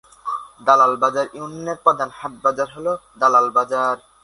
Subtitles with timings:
[0.65, 2.87] দালাল বাজার ইউনিয়নের প্রধান হাট-বাজার হল
[3.19, 3.95] দালাল বাজার।